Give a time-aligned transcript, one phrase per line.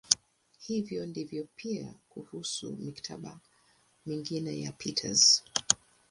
[0.59, 3.39] Hivyo ndivyo pia kuhusu "mikataba"
[4.05, 5.43] mingine ya Peters.